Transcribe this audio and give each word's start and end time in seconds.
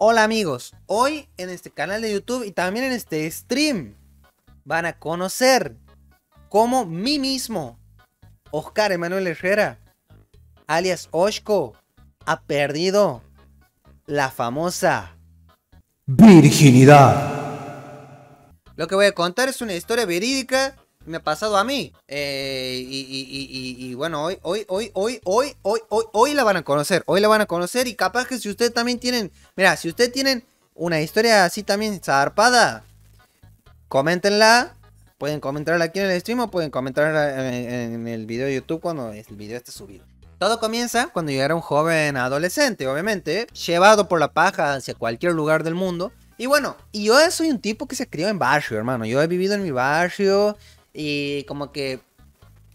Hola 0.00 0.22
amigos, 0.22 0.76
hoy 0.86 1.28
en 1.38 1.50
este 1.50 1.72
canal 1.72 2.00
de 2.00 2.12
YouTube 2.12 2.44
y 2.44 2.52
también 2.52 2.84
en 2.84 2.92
este 2.92 3.28
stream 3.28 3.96
van 4.64 4.86
a 4.86 4.96
conocer 4.96 5.74
cómo 6.48 6.86
mí 6.86 7.18
mismo, 7.18 7.80
Oscar 8.52 8.92
Emanuel 8.92 9.26
Herrera, 9.26 9.80
alias 10.68 11.08
Oshko, 11.10 11.74
ha 12.26 12.42
perdido 12.42 13.24
la 14.06 14.30
famosa 14.30 15.16
virginidad. 16.06 17.34
Lo 18.76 18.86
que 18.86 18.94
voy 18.94 19.06
a 19.06 19.12
contar 19.12 19.48
es 19.48 19.60
una 19.62 19.74
historia 19.74 20.06
verídica 20.06 20.76
me 21.08 21.18
ha 21.18 21.22
pasado 21.22 21.56
a 21.56 21.64
mí. 21.64 21.92
Eh, 22.06 22.84
y, 22.86 23.94
bueno, 23.94 24.24
hoy, 24.24 24.38
hoy, 24.42 24.64
hoy, 24.68 24.90
hoy, 24.94 25.20
hoy, 25.24 25.56
hoy, 25.62 25.80
hoy, 25.88 26.04
hoy 26.12 26.34
la 26.34 26.44
van 26.44 26.56
a 26.56 26.62
conocer. 26.62 27.02
Hoy 27.06 27.20
la 27.20 27.28
van 27.28 27.40
a 27.40 27.46
conocer. 27.46 27.86
Y 27.86 27.94
capaz 27.94 28.26
que 28.26 28.38
si 28.38 28.48
ustedes 28.48 28.72
también 28.72 28.98
tienen. 28.98 29.32
Mira, 29.56 29.76
si 29.76 29.88
ustedes 29.88 30.12
tienen 30.12 30.44
una 30.74 31.00
historia 31.00 31.44
así 31.44 31.62
también 31.62 32.00
zarpada, 32.02 32.84
coméntenla. 33.88 34.74
Pueden 35.18 35.40
comentarla 35.40 35.86
aquí 35.86 35.98
en 35.98 36.06
el 36.10 36.20
stream 36.20 36.40
o 36.40 36.50
pueden 36.50 36.70
comentarla 36.70 37.48
en, 37.56 38.06
el 38.06 38.26
video 38.26 38.46
de 38.46 38.54
YouTube 38.54 38.80
cuando 38.80 39.12
el 39.12 39.24
video 39.30 39.56
esté 39.56 39.72
subido. 39.72 40.04
Todo 40.38 40.60
comienza 40.60 41.08
cuando 41.08 41.32
yo 41.32 41.42
era 41.42 41.56
un 41.56 41.60
joven 41.60 42.16
adolescente, 42.16 42.86
obviamente, 42.86 43.48
llevado 43.66 44.06
por 44.06 44.20
la 44.20 44.32
paja 44.32 44.74
hacia 44.74 44.94
cualquier 44.94 45.32
lugar 45.32 45.64
del 45.64 45.74
mundo. 45.74 46.12
Y 46.36 46.46
bueno, 46.46 46.76
y 46.92 47.06
yo 47.06 47.30
soy 47.32 47.50
un 47.50 47.58
tipo 47.58 47.88
que 47.88 47.96
se 47.96 48.08
crió 48.08 48.28
en 48.28 48.38
barrio, 48.38 48.78
hermano. 48.78 49.04
Yo 49.04 49.20
he 49.20 49.26
vivido 49.26 49.54
en 49.54 49.64
mi 49.64 49.72
barrio, 49.72 50.56
y 51.00 51.44
como 51.44 51.70
que 51.70 52.00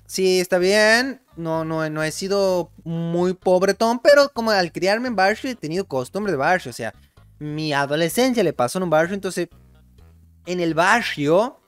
sí, 0.05 0.39
está 0.39 0.57
bien. 0.57 1.21
No, 1.35 1.65
no, 1.65 1.89
no 1.89 2.03
he 2.03 2.11
sido 2.11 2.71
muy 2.85 3.33
pobretón, 3.33 3.99
pero 3.99 4.29
como 4.29 4.51
al 4.51 4.71
criarme 4.71 5.09
en 5.09 5.15
barrio 5.17 5.51
he 5.51 5.55
tenido 5.55 5.85
costumbre 5.85 6.31
de 6.31 6.37
barrio. 6.37 6.69
O 6.69 6.73
sea, 6.73 6.93
mi 7.39 7.73
adolescencia 7.73 8.41
le 8.41 8.53
pasó 8.53 8.79
en 8.79 8.83
un 8.83 8.89
barrio, 8.89 9.13
entonces 9.13 9.49
en 10.45 10.61
el 10.61 10.73
barrio, 10.73 11.59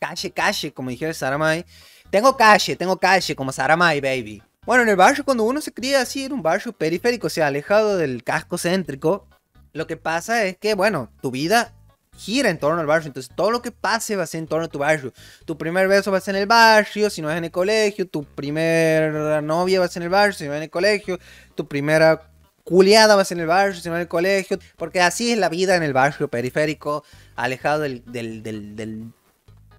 calle, 0.00 0.30
calle, 0.30 0.72
como 0.72 0.88
dijera 0.88 1.12
Saramay. 1.12 1.66
Tengo 2.08 2.34
calle, 2.34 2.76
tengo 2.76 2.96
calle, 2.96 3.36
como 3.36 3.52
Saramay, 3.52 4.00
baby. 4.00 4.42
Bueno, 4.64 4.84
en 4.84 4.88
el 4.88 4.96
barrio, 4.96 5.22
cuando 5.22 5.44
uno 5.44 5.60
se 5.60 5.74
cría 5.74 6.00
así, 6.00 6.24
en 6.24 6.32
un 6.32 6.42
barrio 6.42 6.72
periférico, 6.72 7.26
o 7.26 7.30
sea, 7.30 7.48
alejado 7.48 7.98
del 7.98 8.24
casco 8.24 8.56
céntrico, 8.56 9.28
lo 9.74 9.86
que 9.86 9.98
pasa 9.98 10.44
es 10.44 10.56
que, 10.56 10.72
bueno, 10.72 11.10
tu 11.20 11.30
vida 11.30 11.74
gira 12.16 12.50
en 12.50 12.58
torno 12.58 12.80
al 12.80 12.86
barrio. 12.86 13.08
Entonces, 13.08 13.34
todo 13.34 13.50
lo 13.50 13.62
que 13.62 13.70
pase 13.70 14.16
va 14.16 14.24
a 14.24 14.26
ser 14.26 14.38
en 14.40 14.46
torno 14.46 14.66
a 14.66 14.68
tu 14.68 14.78
barrio. 14.78 15.12
Tu 15.44 15.56
primer 15.56 15.88
beso 15.88 16.10
va 16.10 16.18
a 16.18 16.20
ser 16.20 16.34
en 16.36 16.42
el 16.42 16.46
barrio, 16.46 17.10
si 17.10 17.22
no 17.22 17.30
es 17.30 17.36
en 17.36 17.44
el 17.44 17.50
colegio. 17.50 18.06
Tu 18.06 18.24
primera 18.24 19.40
novia 19.40 19.80
va 19.80 19.86
a 19.86 19.88
ser 19.88 20.02
en 20.02 20.04
el 20.04 20.10
barrio, 20.10 20.32
si 20.32 20.44
no 20.44 20.52
es 20.52 20.58
en 20.58 20.62
el 20.64 20.70
colegio. 20.70 21.18
Tu 21.54 21.66
primera 21.66 22.30
culiada 22.64 23.14
va 23.14 23.22
a 23.22 23.24
ser 23.24 23.36
en 23.36 23.42
el 23.42 23.48
barrio, 23.48 23.80
si 23.80 23.88
no 23.88 23.94
en 23.94 24.02
el 24.02 24.08
colegio. 24.08 24.58
Porque 24.76 25.00
así 25.00 25.32
es 25.32 25.38
la 25.38 25.48
vida 25.48 25.76
en 25.76 25.82
el 25.82 25.92
barrio 25.92 26.28
periférico, 26.28 27.04
alejado 27.36 27.82
del, 27.82 28.02
del, 28.06 29.12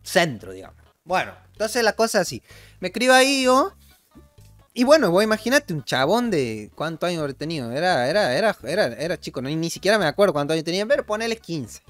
centro, 0.03 0.51
digamos. 0.51 0.77
Bueno, 1.03 1.33
entonces 1.51 1.83
la 1.83 1.93
cosa 1.93 2.19
es 2.19 2.27
así. 2.27 2.43
Me 2.79 2.89
escribo 2.89 3.13
ahí 3.13 3.43
yo. 3.43 3.73
Y 4.77 4.83
bueno, 4.83 5.09
vos 5.09 5.23
imagínate 5.23 5.73
un 5.73 5.85
chabón 5.85 6.29
de 6.29 6.69
cuántos 6.75 7.07
años 7.07 7.21
habré 7.21 7.33
tenido. 7.33 7.71
Era, 7.71 8.09
era, 8.09 8.35
era, 8.35 8.57
era, 8.63 8.85
era 8.87 9.17
chico, 9.17 9.41
no, 9.41 9.49
ni 9.49 9.69
siquiera 9.69 9.97
me 9.97 10.05
acuerdo 10.05 10.33
cuántos 10.33 10.53
años 10.53 10.65
tenía, 10.65 10.85
pero 10.85 11.05
ponele 11.05 11.37
15. 11.37 11.81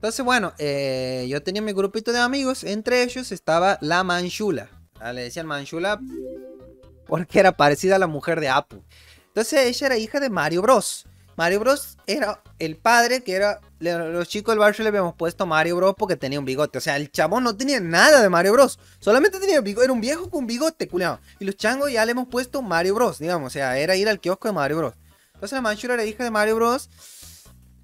Entonces, 0.00 0.24
bueno, 0.24 0.54
eh, 0.56 1.26
yo 1.28 1.42
tenía 1.42 1.60
mi 1.60 1.74
grupito 1.74 2.10
de 2.10 2.20
amigos. 2.20 2.64
Entre 2.64 3.02
ellos 3.02 3.32
estaba 3.32 3.76
la 3.82 4.02
Manchula. 4.02 4.70
Ah, 4.98 5.12
le 5.12 5.24
decían 5.24 5.46
Manchula 5.46 6.00
porque 7.06 7.38
era 7.38 7.52
parecida 7.52 7.96
a 7.96 7.98
la 7.98 8.06
mujer 8.06 8.40
de 8.40 8.48
Apu. 8.48 8.82
Entonces, 9.26 9.66
ella 9.66 9.88
era 9.88 9.98
hija 9.98 10.18
de 10.18 10.30
Mario 10.30 10.62
Bros. 10.62 11.04
Mario 11.36 11.60
Bros 11.60 11.98
era 12.06 12.42
el 12.58 12.78
padre 12.78 13.22
que 13.22 13.34
era. 13.34 13.60
Los 13.78 14.26
chicos 14.28 14.52
del 14.52 14.58
barrio 14.58 14.84
le 14.84 14.88
habíamos 14.88 15.16
puesto 15.16 15.44
Mario 15.44 15.76
Bros 15.76 15.94
porque 15.98 16.16
tenía 16.16 16.38
un 16.38 16.46
bigote. 16.46 16.78
O 16.78 16.80
sea, 16.80 16.96
el 16.96 17.12
chabón 17.12 17.44
no 17.44 17.54
tenía 17.54 17.78
nada 17.78 18.22
de 18.22 18.30
Mario 18.30 18.54
Bros. 18.54 18.78
Solamente 19.00 19.38
tenía 19.38 19.60
bigote. 19.60 19.84
Era 19.84 19.92
un 19.92 20.00
viejo 20.00 20.30
con 20.30 20.46
bigote, 20.46 20.88
culiado. 20.88 21.20
Y 21.40 21.44
los 21.44 21.58
changos 21.58 21.92
ya 21.92 22.06
le 22.06 22.12
hemos 22.12 22.28
puesto 22.28 22.62
Mario 22.62 22.94
Bros, 22.94 23.18
digamos. 23.18 23.48
O 23.48 23.50
sea, 23.50 23.76
era 23.76 23.96
ir 23.96 24.08
al 24.08 24.18
kiosco 24.18 24.48
de 24.48 24.54
Mario 24.54 24.78
Bros. 24.78 24.94
Entonces, 25.34 25.52
la 25.56 25.60
Manchula 25.60 25.92
era 25.92 26.06
hija 26.06 26.24
de 26.24 26.30
Mario 26.30 26.56
Bros. 26.56 26.88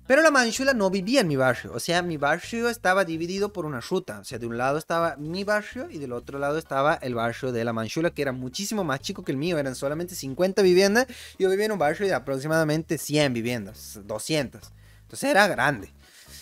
Pero 0.06 0.22
la 0.22 0.30
manchula 0.30 0.72
no 0.72 0.88
vivía 0.88 1.20
en 1.20 1.28
mi 1.28 1.36
barrio. 1.36 1.72
O 1.74 1.80
sea, 1.80 2.00
mi 2.02 2.16
barrio 2.16 2.68
estaba 2.68 3.04
dividido 3.04 3.52
por 3.52 3.66
una 3.66 3.80
ruta. 3.80 4.20
O 4.20 4.24
sea, 4.24 4.38
de 4.38 4.46
un 4.46 4.56
lado 4.56 4.78
estaba 4.78 5.16
mi 5.16 5.42
barrio 5.42 5.88
y 5.90 5.98
del 5.98 6.12
otro 6.12 6.38
lado 6.38 6.58
estaba 6.58 6.94
el 6.94 7.14
barrio 7.14 7.50
de 7.50 7.64
la 7.64 7.72
manchula, 7.72 8.10
que 8.10 8.22
era 8.22 8.32
muchísimo 8.32 8.84
más 8.84 9.00
chico 9.00 9.24
que 9.24 9.32
el 9.32 9.38
mío. 9.38 9.58
Eran 9.58 9.74
solamente 9.74 10.14
50 10.14 10.62
viviendas. 10.62 11.06
Yo 11.38 11.50
vivía 11.50 11.66
en 11.66 11.72
un 11.72 11.78
barrio 11.78 12.06
de 12.06 12.14
aproximadamente 12.14 12.98
100 12.98 13.32
viviendas, 13.32 13.98
200. 14.04 14.62
Entonces 15.02 15.30
era 15.30 15.48
grande. 15.48 15.92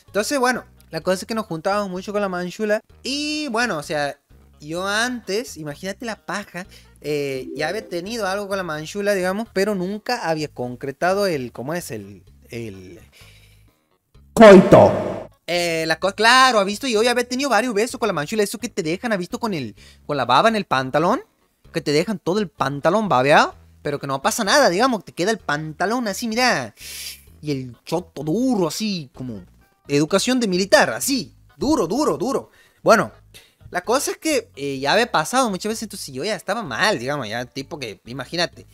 Entonces, 0.06 0.38
bueno, 0.38 0.64
la 0.90 1.00
cosa 1.00 1.22
es 1.22 1.26
que 1.26 1.34
nos 1.34 1.46
juntábamos 1.46 1.90
mucho 1.90 2.12
con 2.12 2.20
la 2.20 2.28
manchula. 2.28 2.80
Y 3.02 3.48
bueno, 3.48 3.78
o 3.78 3.82
sea, 3.82 4.18
yo 4.60 4.86
antes, 4.86 5.56
imagínate 5.56 6.04
la 6.04 6.16
paja, 6.16 6.66
eh, 7.00 7.48
ya 7.56 7.68
había 7.68 7.88
tenido 7.88 8.26
algo 8.26 8.46
con 8.46 8.56
la 8.56 8.62
manchula, 8.62 9.14
digamos, 9.14 9.48
pero 9.52 9.74
nunca 9.74 10.28
había 10.28 10.48
concretado 10.48 11.26
el, 11.26 11.52
¿cómo 11.52 11.74
es? 11.74 11.90
El, 11.90 12.22
el, 12.50 13.00
coito. 14.34 14.92
Eh, 15.46 15.84
la 15.86 15.98
cosa, 15.98 16.14
claro, 16.14 16.58
ha 16.58 16.64
visto, 16.64 16.86
yo 16.86 17.02
ya 17.02 17.12
había 17.12 17.28
tenido 17.28 17.50
varios 17.50 17.72
besos 17.72 17.98
con 17.98 18.08
la 18.08 18.12
manchula, 18.12 18.42
eso 18.42 18.58
que 18.58 18.68
te 18.68 18.82
dejan, 18.82 19.12
ha 19.12 19.16
visto 19.16 19.38
con 19.38 19.54
el, 19.54 19.76
con 20.06 20.16
la 20.16 20.24
baba 20.24 20.48
en 20.48 20.56
el 20.56 20.64
pantalón, 20.64 21.22
que 21.72 21.80
te 21.80 21.92
dejan 21.92 22.18
todo 22.18 22.40
el 22.40 22.48
pantalón 22.48 23.08
babeado, 23.08 23.54
pero 23.82 24.00
que 24.00 24.06
no 24.06 24.20
pasa 24.22 24.42
nada, 24.42 24.70
digamos, 24.70 25.04
te 25.04 25.12
queda 25.12 25.30
el 25.30 25.38
pantalón 25.38 26.08
así, 26.08 26.26
mira, 26.26 26.74
y 27.40 27.52
el 27.52 27.76
choto 27.84 28.24
duro, 28.24 28.68
así, 28.68 29.10
como 29.14 29.42
educación 29.86 30.40
de 30.40 30.48
militar, 30.48 30.90
así, 30.90 31.34
duro, 31.56 31.86
duro, 31.86 32.16
duro. 32.16 32.50
Bueno, 32.82 33.12
la 33.70 33.82
cosa 33.82 34.12
es 34.12 34.16
que 34.16 34.50
eh, 34.56 34.78
ya 34.78 34.94
había 34.94 35.12
pasado 35.12 35.50
muchas 35.50 35.70
veces, 35.70 35.82
entonces 35.84 36.12
yo 36.12 36.24
ya 36.24 36.34
estaba 36.34 36.62
mal, 36.62 36.98
digamos, 36.98 37.28
ya 37.28 37.44
tipo 37.44 37.78
que, 37.78 38.00
imagínate, 38.06 38.66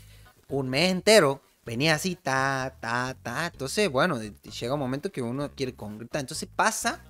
un 0.49 0.69
mes 0.69 0.91
entero 0.91 1.43
venía 1.65 1.95
así, 1.95 2.17
ta, 2.17 2.77
ta, 2.81 3.17
ta. 3.23 3.47
Entonces, 3.47 3.91
bueno, 3.91 4.21
llega 4.21 4.75
un 4.75 4.81
momento 4.81 5.11
que 5.13 5.23
uno 5.23 5.51
quiere 5.55 5.75
concretar. 5.75 6.21
Entonces 6.21 6.49
pasa, 6.55 7.03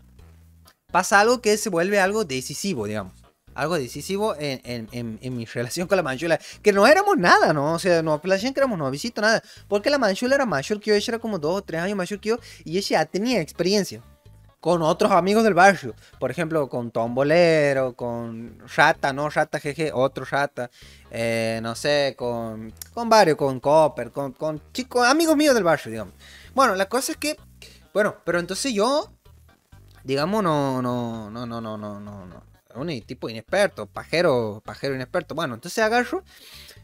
pasa 0.90 1.20
algo 1.20 1.40
que 1.40 1.56
se 1.56 1.70
vuelve 1.70 2.00
algo 2.00 2.24
decisivo, 2.24 2.86
digamos. 2.86 3.12
Algo 3.54 3.74
decisivo 3.74 4.36
en, 4.38 4.88
mi 5.22 5.44
relación 5.54 5.88
con 5.88 5.96
la 5.96 6.02
manchula. 6.02 6.38
Que 6.62 6.72
no 6.72 6.86
éramos 6.86 7.16
nada, 7.16 7.52
¿no? 7.52 7.74
O 7.74 7.78
sea, 7.78 8.02
no 8.02 8.20
la 8.22 8.38
que 8.38 8.52
éramos 8.56 8.78
novicitos, 8.78 9.22
nada. 9.22 9.42
Porque 9.68 9.90
la 9.90 9.98
manchula 9.98 10.36
era 10.36 10.46
mayor 10.46 10.80
que 10.80 10.90
yo, 10.90 10.94
ella 10.94 11.10
era 11.12 11.18
como 11.18 11.38
dos 11.38 11.58
o 11.58 11.62
tres 11.62 11.80
años 11.80 11.96
mayor 11.96 12.20
que 12.20 12.30
yo. 12.30 12.38
Y 12.64 12.78
ella 12.78 13.00
ya 13.00 13.04
tenía 13.06 13.40
experiencia 13.40 14.02
con 14.60 14.82
otros 14.82 15.10
amigos 15.10 15.42
del 15.42 15.54
barrio. 15.54 15.94
Por 16.18 16.30
ejemplo, 16.30 16.68
con 16.68 16.90
Tombolero, 16.90 17.94
con 17.94 18.58
Rata, 18.76 19.12
no 19.12 19.28
Rata 19.30 19.58
GG, 19.58 19.92
otro 19.94 20.24
Rata. 20.24 20.70
Eh, 21.10 21.60
no 21.62 21.74
sé, 21.74 22.14
con, 22.16 22.72
con 22.92 23.08
varios, 23.08 23.36
con 23.36 23.58
Copper, 23.58 24.10
con, 24.10 24.32
con 24.32 24.60
chicos, 24.72 25.06
amigos 25.06 25.36
míos 25.36 25.54
del 25.54 25.64
barrio, 25.64 25.90
digamos. 25.90 26.14
Bueno, 26.54 26.74
la 26.74 26.88
cosa 26.88 27.12
es 27.12 27.18
que, 27.18 27.36
bueno, 27.92 28.16
pero 28.24 28.38
entonces 28.38 28.72
yo, 28.72 29.10
digamos, 30.04 30.42
no, 30.42 30.82
no, 30.82 31.30
no, 31.30 31.46
no, 31.46 31.60
no, 31.60 31.76
no, 31.78 32.00
no, 32.00 32.26
no. 32.26 32.50
Un 32.74 32.88
tipo 33.02 33.28
inexperto, 33.28 33.86
pajero, 33.86 34.62
pajero 34.64 34.94
inexperto. 34.94 35.34
Bueno, 35.34 35.54
entonces 35.54 35.82
agarro 35.82 36.22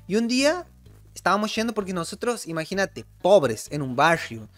y 0.08 0.16
un 0.16 0.26
día 0.26 0.66
estábamos 1.14 1.54
yendo 1.54 1.74
porque 1.74 1.92
nosotros, 1.92 2.46
imagínate, 2.46 3.04
pobres 3.22 3.68
en 3.70 3.82
un 3.82 3.94
barrio, 3.94 4.48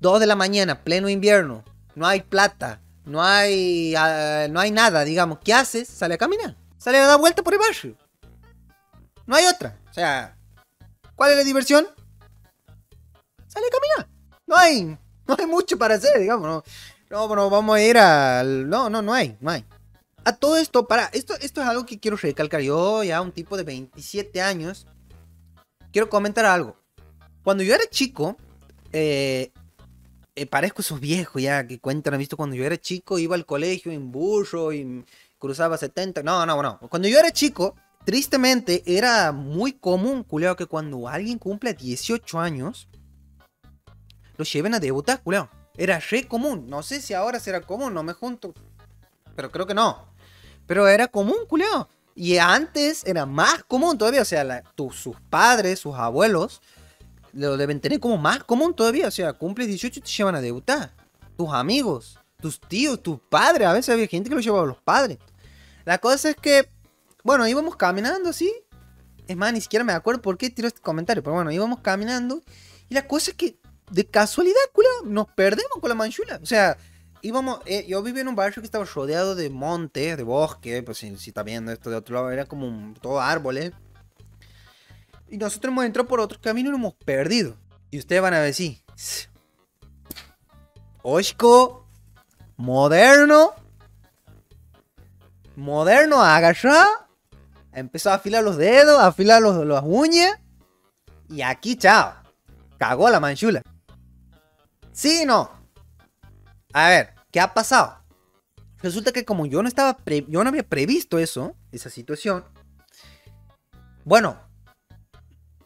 Dos 0.00 0.18
de 0.18 0.26
la 0.26 0.34
mañana, 0.34 0.82
pleno 0.82 1.08
invierno, 1.08 1.62
no 2.00 2.06
hay 2.06 2.22
plata, 2.22 2.80
no 3.04 3.22
hay, 3.22 3.94
ah, 3.94 4.46
no 4.48 4.58
hay 4.58 4.70
nada, 4.70 5.04
digamos. 5.04 5.38
¿Qué 5.44 5.52
haces? 5.52 5.86
Sale 5.86 6.14
a 6.14 6.16
caminar, 6.16 6.56
sale 6.78 6.96
a 6.96 7.06
dar 7.06 7.20
vuelta 7.20 7.42
por 7.42 7.52
el 7.52 7.60
barrio. 7.60 7.94
No 9.26 9.36
hay 9.36 9.44
otra. 9.44 9.78
O 9.90 9.92
sea, 9.92 10.34
¿cuál 11.14 11.32
es 11.32 11.36
la 11.36 11.44
diversión? 11.44 11.86
Sale 13.48 13.66
a 13.66 13.70
caminar. 13.70 14.10
No 14.46 14.56
hay, 14.56 14.84
no 15.26 15.36
hay 15.38 15.44
mucho 15.44 15.76
para 15.76 15.96
hacer, 15.96 16.18
digamos. 16.18 16.48
No, 16.48 16.64
no, 17.10 17.36
no 17.36 17.50
vamos 17.50 17.76
a 17.76 17.82
ir 17.82 17.98
al... 17.98 18.70
No, 18.70 18.88
no, 18.88 19.02
no 19.02 19.12
hay, 19.12 19.36
no 19.38 19.50
hay. 19.50 19.66
A 20.24 20.34
todo 20.34 20.56
esto, 20.56 20.88
para, 20.88 21.04
esto, 21.12 21.34
esto 21.34 21.60
es 21.60 21.68
algo 21.68 21.84
que 21.84 22.00
quiero 22.00 22.16
recalcar. 22.16 22.62
Yo, 22.62 23.04
ya 23.04 23.20
un 23.20 23.32
tipo 23.32 23.58
de 23.58 23.64
27 23.64 24.40
años, 24.40 24.86
quiero 25.92 26.08
comentar 26.08 26.46
algo. 26.46 26.78
Cuando 27.44 27.62
yo 27.62 27.74
era 27.74 27.84
chico, 27.90 28.38
eh, 28.90 29.52
eh, 30.34 30.46
parezco 30.46 30.82
esos 30.82 31.00
viejos 31.00 31.42
ya 31.42 31.66
que 31.66 31.78
cuentan, 31.78 32.14
¿han 32.14 32.18
visto? 32.18 32.36
Cuando 32.36 32.56
yo 32.56 32.64
era 32.64 32.76
chico 32.78 33.18
iba 33.18 33.34
al 33.34 33.46
colegio 33.46 33.92
en 33.92 34.10
burro 34.10 34.72
y 34.72 35.04
cruzaba 35.38 35.76
70. 35.76 36.22
No, 36.22 36.46
no, 36.46 36.62
no. 36.62 36.78
Cuando 36.88 37.08
yo 37.08 37.18
era 37.18 37.30
chico, 37.30 37.74
tristemente 38.04 38.82
era 38.86 39.32
muy 39.32 39.72
común, 39.72 40.22
culeo, 40.24 40.56
que 40.56 40.66
cuando 40.66 41.08
alguien 41.08 41.38
cumple 41.38 41.74
18 41.74 42.38
años, 42.38 42.88
lo 44.36 44.44
lleven 44.44 44.74
a 44.74 44.80
debutar, 44.80 45.22
culeo. 45.22 45.50
Era 45.76 45.98
re 45.98 46.26
común. 46.26 46.68
No 46.68 46.82
sé 46.82 47.00
si 47.00 47.14
ahora 47.14 47.40
será 47.40 47.60
común, 47.60 47.94
no 47.94 48.02
me 48.02 48.12
junto. 48.12 48.54
Pero 49.34 49.50
creo 49.50 49.66
que 49.66 49.74
no. 49.74 50.06
Pero 50.66 50.88
era 50.88 51.08
común, 51.08 51.38
culeo. 51.48 51.88
Y 52.14 52.36
antes 52.38 53.04
era 53.06 53.24
más 53.24 53.64
común 53.64 53.96
todavía. 53.96 54.22
O 54.22 54.26
sea, 54.26 54.62
sus 54.92 55.16
padres, 55.30 55.78
sus 55.78 55.94
abuelos, 55.94 56.60
lo 57.32 57.56
deben 57.56 57.80
tener 57.80 58.00
como 58.00 58.16
más 58.16 58.44
común 58.44 58.74
todavía. 58.74 59.08
O 59.08 59.10
sea, 59.10 59.32
cumples 59.32 59.68
18 59.68 59.98
y 59.98 60.02
te 60.02 60.08
llevan 60.08 60.34
a 60.34 60.40
debutar. 60.40 60.94
Tus 61.36 61.50
amigos, 61.52 62.18
tus 62.40 62.60
tíos, 62.60 63.02
tus 63.02 63.18
padres. 63.20 63.66
A 63.66 63.72
veces 63.72 63.90
había 63.90 64.06
gente 64.06 64.28
que 64.28 64.34
lo 64.34 64.40
llevaba 64.40 64.64
a 64.64 64.66
los 64.66 64.82
padres. 64.82 65.18
La 65.84 65.98
cosa 65.98 66.30
es 66.30 66.36
que, 66.36 66.70
bueno, 67.24 67.46
íbamos 67.46 67.76
caminando 67.76 68.30
así. 68.30 68.52
Es 69.26 69.36
más, 69.36 69.52
ni 69.52 69.60
siquiera 69.60 69.84
me 69.84 69.92
acuerdo 69.92 70.20
por 70.20 70.36
qué 70.36 70.50
tiró 70.50 70.68
este 70.68 70.80
comentario. 70.80 71.22
Pero 71.22 71.34
bueno, 71.34 71.50
íbamos 71.50 71.80
caminando. 71.80 72.42
Y 72.88 72.94
la 72.94 73.06
cosa 73.06 73.30
es 73.30 73.36
que, 73.36 73.58
de 73.90 74.06
casualidad, 74.06 74.56
culo, 74.72 74.88
nos 75.04 75.28
perdemos 75.28 75.78
con 75.80 75.88
la 75.88 75.94
manchula. 75.94 76.40
O 76.42 76.46
sea, 76.46 76.76
íbamos, 77.22 77.60
eh, 77.66 77.86
yo 77.88 78.02
vivía 78.02 78.22
en 78.22 78.28
un 78.28 78.36
barrio 78.36 78.62
que 78.62 78.66
estaba 78.66 78.84
rodeado 78.84 79.34
de 79.34 79.50
montes, 79.50 80.16
de 80.16 80.22
bosque, 80.22 80.82
pues 80.82 80.98
si, 80.98 81.08
está 81.08 81.42
viendo 81.42 81.72
esto 81.72 81.90
de 81.90 81.96
otro 81.96 82.16
lado, 82.16 82.30
era 82.30 82.46
como 82.46 82.94
todo 83.00 83.20
árboles. 83.20 83.72
Y 85.30 85.38
nosotros 85.38 85.70
hemos 85.70 85.84
entrado 85.84 86.08
por 86.08 86.20
otro 86.20 86.40
camino 86.40 86.68
y 86.68 86.72
nos 86.72 86.80
hemos 86.80 86.94
perdido. 86.94 87.56
Y 87.90 87.98
ustedes 87.98 88.20
van 88.20 88.34
a 88.34 88.40
decir, 88.40 88.82
Oshko, 91.02 91.86
moderno, 92.56 93.54
moderno, 95.56 96.20
agarra, 96.20 96.84
empezó 97.72 98.10
a 98.10 98.14
afilar 98.14 98.42
los 98.42 98.56
dedos, 98.56 99.00
a 99.00 99.06
afilar 99.06 99.40
los, 99.40 99.64
las 99.64 99.82
uñas, 99.84 100.38
y 101.28 101.42
aquí, 101.42 101.76
chao, 101.76 102.14
cagó 102.76 103.08
la 103.08 103.20
manchula. 103.20 103.62
¿Sí 104.92 105.24
no? 105.24 105.50
A 106.72 106.88
ver, 106.88 107.14
¿qué 107.30 107.40
ha 107.40 107.54
pasado? 107.54 108.02
Resulta 108.82 109.12
que 109.12 109.24
como 109.24 109.46
yo 109.46 109.62
no 109.62 109.68
estaba 109.68 109.96
yo 110.28 110.42
no 110.42 110.48
había 110.48 110.62
previsto 110.62 111.18
eso, 111.18 111.54
esa 111.70 111.88
situación. 111.88 112.44
Bueno, 114.04 114.49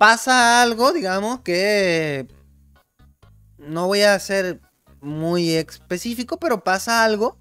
pasa 0.07 0.61
algo, 0.61 0.93
digamos, 0.93 1.41
que 1.41 2.29
no 3.57 3.87
voy 3.87 4.03
a 4.03 4.19
ser 4.19 4.61
muy 5.01 5.53
específico, 5.53 6.39
pero 6.39 6.63
pasa 6.63 7.05
algo, 7.05 7.39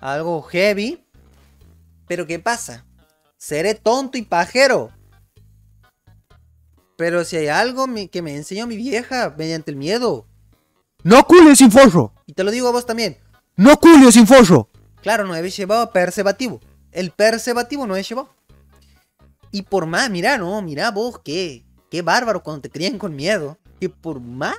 algo 0.00 0.42
heavy. 0.42 1.06
Pero 2.08 2.26
¿qué 2.26 2.40
pasa? 2.40 2.84
Seré 3.36 3.76
tonto 3.76 4.18
y 4.18 4.22
pajero. 4.22 4.90
Pero 6.96 7.24
si 7.24 7.36
hay 7.36 7.46
algo 7.46 7.86
que 8.10 8.20
me 8.20 8.34
enseñó 8.34 8.66
mi 8.66 8.76
vieja 8.76 9.32
mediante 9.38 9.70
el 9.70 9.76
miedo. 9.76 10.26
No 11.04 11.24
cules 11.24 11.58
sin 11.58 11.70
forro. 11.70 12.12
Y 12.26 12.32
te 12.32 12.42
lo 12.42 12.50
digo 12.50 12.66
a 12.66 12.72
vos 12.72 12.84
también. 12.84 13.16
No 13.54 13.78
cules 13.78 14.14
sin 14.14 14.26
forro. 14.26 14.68
Claro, 15.02 15.24
no 15.24 15.34
habéis 15.34 15.56
llevado 15.56 15.92
preservativo. 15.92 16.60
El 16.90 17.12
preservativo 17.12 17.86
no 17.86 17.94
he 17.94 18.02
llevado. 18.02 18.34
Y 19.52 19.62
por 19.62 19.86
más, 19.86 20.10
mira, 20.10 20.36
no, 20.36 20.60
mira 20.62 20.90
vos, 20.90 21.20
qué, 21.24 21.65
qué 21.90 22.02
bárbaro 22.02 22.42
cuando 22.42 22.62
te 22.62 22.70
crían 22.70 22.98
con 22.98 23.14
miedo. 23.14 23.58
Que 23.80 23.88
por 23.88 24.20
más 24.20 24.56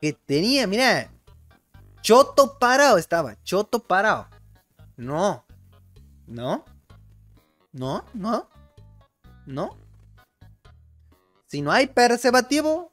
que 0.00 0.12
tenía, 0.12 0.66
mira, 0.66 1.10
choto 2.02 2.58
parado 2.58 2.98
estaba, 2.98 3.36
choto 3.42 3.80
parado. 3.80 4.28
No, 4.96 5.44
no, 6.26 6.64
no, 7.72 8.04
no, 8.14 8.48
no. 9.46 9.76
Si 11.46 11.62
no 11.62 11.72
hay 11.72 11.86
preservativo, 11.88 12.92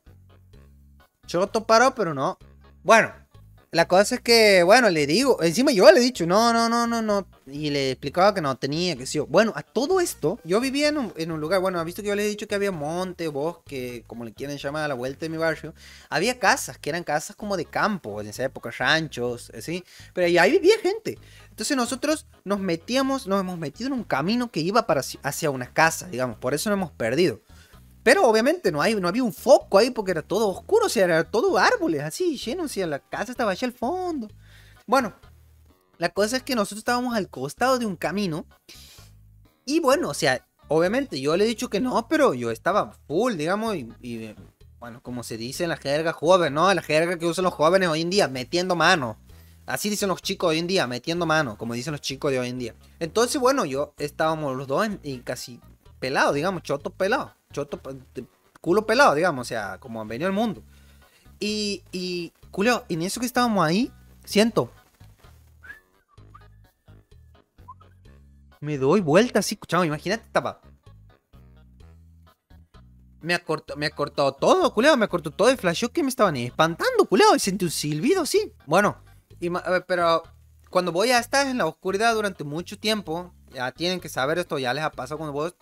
choto 1.25 1.65
parado, 1.65 1.95
pero 1.95 2.13
no. 2.13 2.37
Bueno, 2.83 3.13
la 3.71 3.87
cosa 3.87 4.15
es 4.15 4.21
que, 4.21 4.63
bueno, 4.63 4.89
le 4.89 5.05
digo, 5.05 5.41
encima 5.43 5.71
yo 5.71 5.91
le 5.91 5.99
he 5.99 6.03
dicho, 6.03 6.25
no, 6.25 6.53
no, 6.53 6.69
no, 6.69 6.87
no, 6.87 7.01
no. 7.01 7.27
Y 7.49 7.69
le 7.69 7.91
explicaba 7.91 8.33
que 8.33 8.41
no 8.41 8.57
tenía, 8.57 8.97
que 8.97 9.05
sí. 9.05 9.19
Bueno, 9.19 9.53
a 9.55 9.63
todo 9.63 10.01
esto, 10.01 10.37
yo 10.43 10.59
vivía 10.59 10.89
en 10.89 11.31
un, 11.31 11.39
lugar, 11.39 11.61
bueno, 11.61 11.79
ha 11.79 11.83
visto 11.85 12.01
que 12.01 12.09
yo 12.09 12.15
le 12.15 12.25
he 12.25 12.27
dicho 12.27 12.45
que 12.45 12.55
había 12.55 12.73
monte, 12.73 13.29
bosque, 13.29 14.03
como 14.05 14.25
le 14.25 14.33
quieren 14.33 14.57
llamar 14.57 14.83
a 14.83 14.89
la 14.89 14.95
vuelta 14.95 15.21
de 15.21 15.29
mi 15.29 15.37
barrio. 15.37 15.73
Había 16.09 16.39
casas, 16.39 16.77
que 16.77 16.89
eran 16.89 17.05
casas 17.05 17.37
como 17.37 17.55
de 17.55 17.63
campo, 17.63 18.19
en 18.19 18.27
esa 18.27 18.43
época, 18.43 18.69
ranchos, 18.77 19.49
así. 19.57 19.85
Pero 20.13 20.27
ahí 20.41 20.51
vivía 20.51 20.77
gente. 20.81 21.17
Entonces 21.49 21.77
nosotros 21.77 22.27
nos 22.43 22.59
metíamos, 22.59 23.27
nos 23.27 23.39
hemos 23.39 23.57
metido 23.57 23.87
en 23.87 23.93
un 23.93 24.03
camino 24.03 24.51
que 24.51 24.59
iba 24.59 24.85
para, 24.85 25.01
hacia 25.23 25.49
una 25.49 25.71
casa, 25.71 26.07
digamos. 26.07 26.37
Por 26.37 26.53
eso 26.53 26.69
nos 26.69 26.77
hemos 26.77 26.91
perdido. 26.91 27.39
Pero 28.03 28.27
obviamente 28.27 28.73
no, 28.73 28.81
hay, 28.81 28.93
no 28.95 29.07
había 29.07 29.23
un 29.23 29.33
foco 29.33 29.77
ahí 29.77 29.91
porque 29.91 30.11
era 30.11 30.21
todo 30.21 30.49
oscuro, 30.49 30.87
o 30.87 30.89
sea, 30.89 31.05
era 31.05 31.23
todo 31.23 31.57
árboles 31.57 32.03
así, 32.03 32.37
lleno, 32.37 32.63
o 32.63 32.67
sea, 32.67 32.87
la 32.87 32.99
casa 32.99 33.31
estaba 33.31 33.51
allá 33.51 33.67
al 33.67 33.73
fondo. 33.73 34.27
Bueno, 34.85 35.13
la 35.97 36.09
cosa 36.09 36.37
es 36.37 36.43
que 36.43 36.55
nosotros 36.55 36.79
estábamos 36.79 37.15
al 37.15 37.29
costado 37.29 37.79
de 37.79 37.85
un 37.85 37.95
camino. 37.95 38.45
Y 39.65 39.79
bueno, 39.79 40.09
o 40.09 40.13
sea, 40.13 40.45
obviamente 40.67 41.19
yo 41.19 41.35
le 41.35 41.45
he 41.45 41.47
dicho 41.47 41.69
que 41.69 41.79
no, 41.79 42.07
pero 42.07 42.33
yo 42.33 42.51
estaba 42.51 42.93
full, 43.07 43.35
digamos, 43.35 43.75
y, 43.75 44.35
bueno, 44.79 45.01
como 45.01 45.23
se 45.23 45.37
dice 45.37 45.63
en 45.63 45.69
la 45.69 45.77
jerga 45.77 46.13
joven, 46.13 46.53
¿no? 46.53 46.73
La 46.73 46.81
jerga 46.81 47.17
que 47.17 47.25
usan 47.25 47.43
los 47.43 47.53
jóvenes 47.53 47.89
hoy 47.89 48.01
en 48.01 48.09
día, 48.09 48.27
metiendo 48.27 48.75
mano. 48.75 49.17
Así 49.65 49.89
dicen 49.89 50.07
los 50.07 50.21
chicos 50.21 50.49
hoy 50.49 50.59
en 50.59 50.67
día, 50.67 50.87
metiendo 50.87 51.25
mano, 51.25 51.57
como 51.57 51.73
dicen 51.73 51.91
los 51.91 52.01
chicos 52.01 52.31
de 52.31 52.39
hoy 52.39 52.47
en 52.47 52.59
día. 52.59 52.75
Entonces, 52.99 53.41
bueno, 53.41 53.65
yo 53.65 53.93
estábamos 53.97 54.55
los 54.55 54.67
dos 54.67 54.87
y 55.03 55.19
casi 55.19 55.59
pelados, 55.99 56.33
digamos, 56.33 56.63
chotos 56.63 56.93
pelados 56.93 57.31
choto, 57.51 57.79
culo 58.61 58.85
pelado, 58.85 59.15
digamos, 59.15 59.47
o 59.47 59.49
sea, 59.49 59.77
como 59.79 60.01
han 60.01 60.07
venido 60.07 60.27
al 60.27 60.33
mundo. 60.33 60.63
Y, 61.39 61.83
y, 61.91 62.31
culo, 62.51 62.83
en 62.89 63.01
eso 63.01 63.19
que 63.19 63.25
estábamos 63.25 63.65
ahí, 63.65 63.91
siento. 64.25 64.71
Me 68.59 68.77
doy 68.77 69.01
vuelta 69.01 69.39
así, 69.39 69.57
chavo, 69.67 69.83
imagínate, 69.83 70.23
estaba. 70.23 70.61
Me 73.21 73.33
ha, 73.33 73.43
cortado, 73.43 73.77
me 73.77 73.87
ha 73.87 73.89
cortado 73.89 74.31
todo, 74.31 74.73
culeo, 74.73 74.95
me 74.95 75.05
ha 75.05 75.07
cortado 75.07 75.35
todo 75.35 75.49
el 75.49 75.57
flasheó 75.57 75.89
que 75.89 76.03
me 76.03 76.09
estaban 76.09 76.37
espantando, 76.37 77.05
culeo, 77.05 77.35
y 77.35 77.39
sentí 77.39 77.65
un 77.65 77.71
silbido, 77.71 78.25
sí. 78.25 78.53
Bueno, 78.65 78.97
pero 79.87 80.23
cuando 80.69 80.91
voy 80.91 81.11
a 81.11 81.19
estar 81.19 81.47
en 81.47 81.57
la 81.57 81.65
oscuridad 81.65 82.13
durante 82.13 82.43
mucho 82.43 82.77
tiempo, 82.77 83.33
ya 83.51 83.71
tienen 83.71 83.99
que 83.99 84.09
saber 84.09 84.37
esto, 84.37 84.59
ya 84.59 84.73
les 84.73 84.83
ha 84.83 84.91
pasado 84.91 85.17
cuando 85.17 85.33
vos 85.33 85.55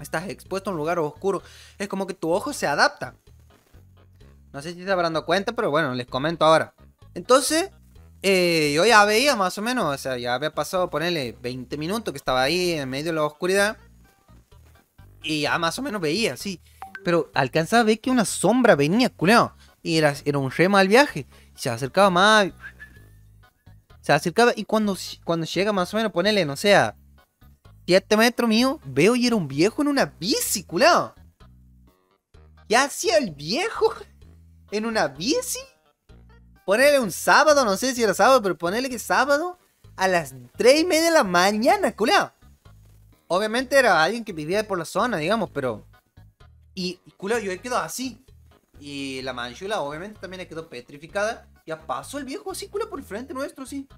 estás 0.00 0.28
expuesto 0.28 0.70
a 0.70 0.72
un 0.72 0.76
lugar 0.76 0.98
oscuro, 0.98 1.42
es 1.78 1.88
como 1.88 2.06
que 2.06 2.14
tu 2.14 2.30
ojo 2.30 2.52
se 2.52 2.66
adapta. 2.66 3.14
No 4.52 4.60
sé 4.60 4.74
si 4.74 4.84
se 4.84 4.90
habrán 4.90 5.14
dado 5.14 5.24
cuenta, 5.24 5.52
pero 5.52 5.70
bueno, 5.70 5.94
les 5.94 6.06
comento 6.06 6.44
ahora. 6.44 6.74
Entonces, 7.14 7.70
eh, 8.22 8.72
yo 8.74 8.86
ya 8.86 9.04
veía 9.04 9.34
más 9.34 9.58
o 9.58 9.62
menos, 9.62 9.84
o 9.84 9.98
sea, 9.98 10.16
ya 10.16 10.34
había 10.34 10.54
pasado, 10.54 10.88
ponerle 10.88 11.36
20 11.42 11.76
minutos 11.76 12.12
que 12.12 12.18
estaba 12.18 12.42
ahí 12.42 12.72
en 12.72 12.88
medio 12.88 13.06
de 13.06 13.12
la 13.14 13.24
oscuridad. 13.24 13.76
Y 15.22 15.42
ya 15.42 15.58
más 15.58 15.78
o 15.78 15.82
menos 15.82 16.00
veía, 16.00 16.36
sí. 16.36 16.60
Pero 17.04 17.30
alcanzaba 17.34 17.80
a 17.80 17.84
ver 17.84 18.00
que 18.00 18.10
una 18.10 18.24
sombra 18.24 18.76
venía, 18.76 19.10
culeo. 19.10 19.54
Y 19.82 19.98
era, 19.98 20.14
era 20.24 20.38
un 20.38 20.50
re 20.52 20.68
mal 20.68 20.86
viaje. 20.86 21.26
Se 21.56 21.68
acercaba 21.68 22.10
más. 22.10 22.52
Se 24.00 24.12
acercaba 24.12 24.52
y 24.54 24.64
cuando, 24.64 24.96
cuando 25.24 25.46
llega 25.46 25.72
más 25.72 25.92
o 25.92 25.96
menos, 25.96 26.12
ponerle, 26.12 26.44
no 26.44 26.56
sé, 26.56 26.76
7 27.86 28.16
metros 28.16 28.48
mío, 28.48 28.80
veo 28.84 29.16
y 29.16 29.26
era 29.26 29.36
un 29.36 29.48
viejo 29.48 29.82
en 29.82 29.88
una 29.88 30.06
bici, 30.06 30.62
culado. 30.62 31.14
¿Qué 32.68 32.76
hacía 32.76 33.18
el 33.18 33.32
viejo 33.32 33.92
en 34.70 34.86
una 34.86 35.08
bici? 35.08 35.58
Ponerle 36.64 37.00
un 37.00 37.10
sábado, 37.10 37.64
no 37.64 37.76
sé 37.76 37.94
si 37.94 38.02
era 38.02 38.14
sábado, 38.14 38.42
pero 38.42 38.56
ponerle 38.56 38.88
que 38.88 38.98
sábado 38.98 39.58
a 39.96 40.08
las 40.08 40.34
3 40.56 40.80
y 40.80 40.84
media 40.84 41.04
de 41.04 41.10
la 41.10 41.24
mañana, 41.24 41.94
culado. 41.94 42.32
Obviamente 43.26 43.76
era 43.76 44.02
alguien 44.02 44.24
que 44.24 44.32
vivía 44.32 44.66
por 44.66 44.78
la 44.78 44.84
zona, 44.84 45.16
digamos, 45.16 45.50
pero. 45.50 45.86
Y, 46.74 47.00
culado, 47.16 47.40
yo 47.40 47.50
he 47.50 47.58
quedado 47.58 47.82
así. 47.82 48.24
Y 48.78 49.22
la 49.22 49.32
manchula, 49.32 49.80
obviamente, 49.80 50.20
también 50.20 50.38
le 50.38 50.48
quedó 50.48 50.68
petrificada. 50.68 51.48
Ya 51.66 51.80
pasó 51.86 52.18
el 52.18 52.24
viejo 52.24 52.50
así, 52.50 52.68
culado, 52.68 52.90
por 52.90 52.98
el 52.98 53.04
frente 53.04 53.34
nuestro, 53.34 53.66
sí. 53.66 53.88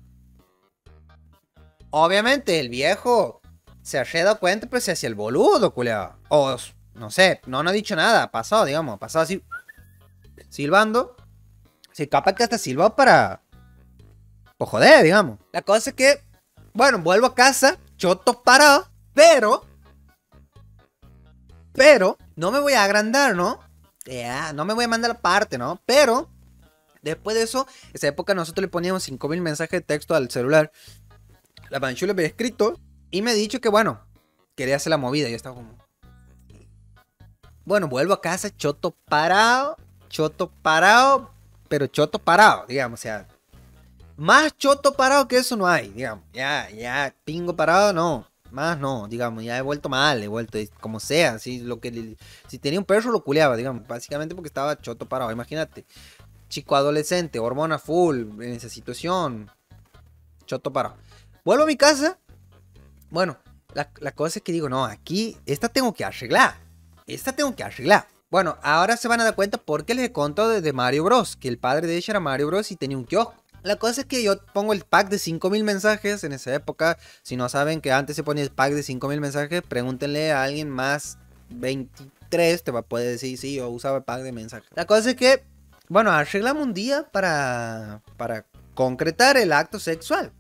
Obviamente, 1.91 2.61
el 2.61 2.69
viejo 2.69 3.41
se 3.83 3.99
ha 3.99 4.05
dado 4.05 4.41
cuenta, 4.41 4.67
pues 4.67 4.85
se 4.85 4.93
hacía 4.93 5.09
el 5.09 5.15
boludo, 5.15 5.73
culiao. 5.73 6.17
O, 6.29 6.57
no 6.95 7.11
sé, 7.11 7.41
no, 7.47 7.63
no 7.63 7.71
ha 7.71 7.73
dicho 7.73 7.95
nada, 7.95 8.25
ha 8.25 8.31
pasado, 8.31 8.65
digamos, 8.65 8.95
ha 8.95 8.99
pasado 8.99 9.23
así, 9.23 9.45
silbando. 10.49 11.17
Sí, 11.95 12.09
capaz 12.09 12.35
que 12.35 12.43
hasta 12.43 12.59
silbado 12.59 12.97
para. 12.97 13.41
Pues 14.59 14.69
joder, 14.69 15.05
digamos. 15.05 15.39
La 15.53 15.63
cosa 15.63 15.91
es 15.91 15.97
que, 15.97 16.21
bueno, 16.73 16.99
vuelvo 16.99 17.27
a 17.29 17.35
casa, 17.37 17.79
chotos 17.97 18.37
parados, 18.45 18.91
pero. 19.15 19.65
Pero, 21.73 22.19
no 22.35 22.51
me 22.51 22.59
voy 22.59 22.73
a 22.73 22.83
agrandar, 22.83 23.37
¿no? 23.37 23.61
Ya, 24.05 24.53
no 24.53 24.65
me 24.65 24.75
voy 24.75 24.87
a 24.87 24.89
mandar 24.89 25.13
aparte, 25.13 25.57
¿no? 25.57 25.81
Pero, 25.87 26.29
después 27.01 27.37
de 27.37 27.45
eso, 27.45 27.65
esa 27.93 28.09
época 28.09 28.35
nosotros 28.35 28.63
le 28.63 28.69
poníamos 28.69 29.05
5000 29.05 29.41
mensajes 29.41 29.81
de 29.81 29.87
texto 29.87 30.17
al 30.17 30.29
celular. 30.33 30.73
La 31.71 31.79
Manchula 31.79 32.13
había 32.13 32.27
escrito 32.27 32.81
y 33.13 33.23
me 33.23 33.31
ha 33.31 33.35
dicho 33.35 33.61
que, 33.61 33.69
bueno, 33.69 34.05
quería 34.57 34.77
hacer 34.77 34.91
la 34.91 34.99
movida. 34.99 35.29
Y 35.29 35.35
estaba 35.35 35.55
como. 35.55 35.79
Bueno, 37.65 37.87
vuelvo 37.87 38.15
a 38.15 38.21
casa, 38.21 38.51
choto 38.51 38.97
parado, 39.09 39.77
choto 40.09 40.51
parado, 40.51 41.34
pero 41.75 41.89
choto 41.89 42.21
parado, 42.21 42.67
digamos, 42.69 43.01
o 43.01 43.03
sea. 43.03 43.27
Más 44.17 44.57
choto 44.57 44.95
parado 44.95 45.27
que 45.27 45.39
eso 45.39 45.57
no 45.57 45.67
hay, 45.67 45.89
digamos. 45.89 46.25
Ya, 46.33 46.71
ya, 46.71 47.13
pingo 47.25 47.57
parado, 47.57 47.93
no. 47.93 48.29
más 48.53 48.79
no, 48.79 49.09
digamos, 49.09 49.43
ya 49.43 49.59
he 49.59 49.61
vuelto 49.61 49.89
mal, 49.89 50.23
he 50.23 50.29
vuelto 50.29 50.57
como 50.81 51.01
sea, 51.01 51.41
si, 51.41 51.59
lo 51.59 51.81
que, 51.81 52.17
si 52.47 52.59
tenía 52.61 52.79
un 52.79 52.85
perro 52.85 53.11
lo 53.11 53.25
culeaba, 53.25 53.57
digamos, 53.57 53.85
básicamente 53.89 54.37
porque 54.37 54.47
estaba 54.47 54.81
choto 54.81 55.09
parado, 55.09 55.33
imagínate, 55.33 55.85
chico 56.49 56.77
adolescente, 56.77 57.41
hormona 57.41 57.81
full, 57.81 58.41
en 58.41 58.53
esa 58.53 58.69
situación, 58.69 59.51
choto 60.47 60.73
parado. 60.73 60.95
Vuelvo 61.45 61.65
a 61.65 61.67
mi 61.67 61.77
casa, 61.77 62.21
bueno, 63.11 63.37
la, 63.73 63.91
la 63.99 64.13
cosa 64.13 64.39
es 64.39 64.45
que 64.45 64.53
digo, 64.53 64.69
no, 64.69 64.85
aquí, 64.85 65.37
esta 65.45 65.69
tengo 65.69 65.93
que 65.93 66.05
arreglar, 66.05 66.55
esta 67.09 67.33
tengo 67.33 67.53
que 67.57 67.65
arreglar. 67.65 68.14
Bueno, 68.35 68.59
ahora 68.65 68.97
se 68.97 69.07
van 69.07 69.21
a 69.21 69.25
dar 69.25 69.37
cuenta 69.37 69.59
porque 69.59 69.95
les 69.95 70.07
he 70.07 70.13
contado 70.13 70.49
de, 70.49 70.61
de 70.61 70.73
Mario 70.73 71.05
Bros, 71.05 71.37
que 71.37 71.47
el 71.47 71.57
padre 71.57 71.87
de 71.87 71.97
ella 71.97 72.15
era 72.15 72.19
Mario 72.19 72.49
Bros 72.49 72.73
y 72.73 72.75
tenía 72.75 72.99
un 72.99 73.05
kiosco. 73.05 73.37
La 73.63 73.77
cosa 73.77 74.01
es 74.01 74.09
que 74.09 74.25
yo 74.25 74.45
pongo 74.53 74.73
el 74.73 74.83
pack 74.83 75.09
de 75.09 75.21
5000 75.21 75.63
mensajes 75.63 76.25
en 76.25 76.33
esa 76.33 76.53
época. 76.53 76.99
Si 77.23 77.37
no 77.37 77.49
saben 77.49 77.81
que 77.81 77.93
antes 77.93 78.17
se 78.17 78.25
ponía 78.25 78.43
el 78.43 78.51
pack 78.51 78.73
de 78.73 78.83
5000 78.83 79.21
mensajes, 79.21 79.63
pregúntenle 79.63 80.33
a 80.33 80.43
alguien 80.43 80.69
más 80.69 81.17
23, 81.51 82.65
te 82.65 82.73
va 82.73 82.81
a 82.81 82.83
poder 82.83 83.07
decir, 83.07 83.39
sí, 83.39 83.55
yo 83.55 83.69
usaba 83.69 83.99
el 83.99 84.03
pack 84.03 84.23
de 84.23 84.33
mensajes. 84.33 84.69
La 84.75 84.85
cosa 84.85 85.11
es 85.11 85.15
que, 85.15 85.45
bueno, 85.89 86.11
arreglamos 86.11 86.61
un 86.61 86.75
día 86.75 87.05
para, 87.13 88.03
para 88.17 88.47
concretar 88.75 89.37
el 89.37 89.53
acto 89.53 89.79
sexual. 89.79 90.33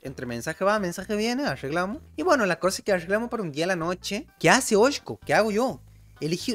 Entre 0.00 0.24
mensaje 0.24 0.64
va, 0.64 0.78
mensaje 0.78 1.14
viene, 1.16 1.44
arreglamos. 1.44 1.98
Y 2.16 2.22
bueno, 2.22 2.46
la 2.46 2.58
cosa 2.58 2.78
es 2.78 2.84
que 2.84 2.92
arreglamos 2.92 3.28
para 3.28 3.42
un 3.42 3.52
día 3.52 3.66
a 3.66 3.68
la 3.68 3.76
noche. 3.76 4.26
¿Qué 4.38 4.48
hace 4.48 4.74
Oshko? 4.74 5.20
¿Qué 5.26 5.34
hago 5.34 5.50
yo? 5.50 5.82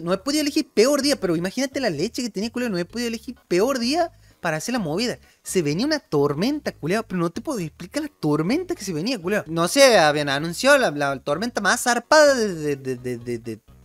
No 0.04 0.14
he 0.14 0.18
podido 0.18 0.42
elegir 0.42 0.70
peor 0.74 1.02
día, 1.02 1.20
pero 1.20 1.36
imagínate 1.36 1.80
la 1.80 1.90
leche 1.90 2.22
que 2.22 2.30
tenía, 2.30 2.50
culero. 2.52 2.72
No 2.72 2.78
he 2.78 2.86
podido 2.86 3.08
elegir 3.08 3.36
peor 3.48 3.80
día 3.80 4.12
para 4.40 4.58
hacer 4.58 4.74
la 4.74 4.80
movida. 4.80 5.18
Se 5.44 5.62
venía 5.62 5.86
una 5.86 6.00
tormenta, 6.00 6.72
culero, 6.72 7.04
pero 7.04 7.20
no 7.20 7.30
te 7.30 7.42
puedo 7.42 7.60
explicar 7.60 8.04
la 8.04 8.10
tormenta 8.10 8.76
que 8.76 8.84
se 8.84 8.94
venía, 8.94 9.20
culero. 9.20 9.44
No 9.48 9.68
sé, 9.68 9.98
habían 9.98 10.30
anunciado 10.30 10.78
la, 10.78 11.20
tormenta 11.20 11.60
más 11.62 11.82
zarpada 11.84 12.36
de, 12.36 12.54
de- 12.56 12.76
de- 12.76 12.96
de- 12.98 13.18
de- 13.18 13.38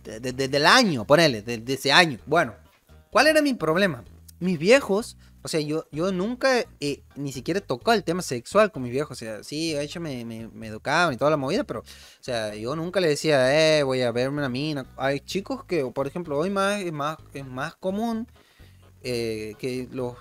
de- 0.03 0.19
de- 0.19 0.31
de- 0.33 0.47
del 0.47 0.65
año, 0.65 1.05
ponele, 1.05 1.41
de, 1.41 1.57
de 1.57 1.73
ese 1.73 1.91
año. 1.91 2.19
Bueno, 2.25 2.53
¿cuál 3.09 3.27
era 3.27 3.41
mi 3.41 3.53
problema? 3.53 4.03
Mis 4.39 4.59
viejos, 4.59 5.17
o 5.43 5.47
sea, 5.49 5.59
yo, 5.59 5.85
yo 5.91 6.11
nunca 6.13 6.65
eh, 6.79 7.03
ni 7.15 7.33
siquiera 7.33 7.59
tocado 7.59 7.95
el 7.95 8.03
tema 8.05 8.21
sexual 8.21 8.71
con 8.71 8.81
mis 8.81 8.91
viejos. 8.93 9.11
O 9.11 9.19
sea, 9.19 9.43
sí, 9.43 9.75
ellos 9.75 10.01
me, 10.01 10.23
me 10.25 10.67
educaban 10.67 11.13
y 11.13 11.17
toda 11.17 11.31
la 11.31 11.37
movida, 11.37 11.65
pero, 11.65 11.81
o 11.81 11.83
sea, 12.21 12.55
yo 12.55 12.77
nunca 12.77 13.01
le 13.01 13.09
decía, 13.09 13.77
eh, 13.77 13.83
voy 13.83 14.01
a 14.01 14.11
verme 14.13 14.37
una 14.37 14.47
mina. 14.47 14.85
Hay 14.95 15.19
chicos 15.19 15.65
que, 15.65 15.83
por 15.85 16.07
ejemplo, 16.07 16.37
hoy 16.37 16.49
más 16.49 16.81
es 16.81 16.93
más, 16.93 17.17
es 17.33 17.45
más 17.45 17.75
común 17.75 18.25
eh, 19.01 19.55
que 19.59 19.89
los 19.91 20.15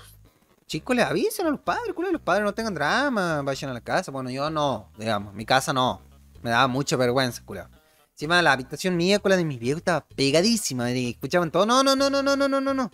chicos 0.66 0.96
les 0.96 1.04
avisen 1.04 1.46
a 1.46 1.50
los 1.50 1.60
padres, 1.60 1.94
culo, 1.94 2.10
los 2.10 2.20
padres 2.20 2.44
no 2.44 2.52
tengan 2.52 2.74
drama, 2.74 3.42
vayan 3.42 3.70
a 3.70 3.74
la 3.74 3.80
casa. 3.80 4.10
Bueno, 4.10 4.28
yo 4.28 4.50
no, 4.50 4.90
digamos, 4.98 5.34
mi 5.34 5.46
casa 5.46 5.72
no. 5.72 6.02
Me 6.42 6.50
daba 6.50 6.66
mucha 6.66 6.96
vergüenza, 6.96 7.44
culo. 7.44 7.68
Encima 8.10 8.42
la 8.42 8.52
habitación 8.52 8.96
mía 8.96 9.20
con 9.20 9.30
la 9.30 9.36
de 9.36 9.44
mis 9.44 9.60
viejos 9.60 9.78
estaba 9.78 10.04
pegadísima. 10.04 10.90
Y 10.90 11.10
escuchaban 11.10 11.52
todo, 11.52 11.64
no, 11.64 11.84
no, 11.84 11.94
no, 11.94 12.10
no, 12.10 12.22
no, 12.22 12.36
no, 12.36 12.48
no, 12.48 12.60
no, 12.60 12.74
no. 12.74 12.90